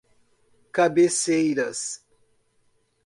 [0.73, 2.01] Cabeceiras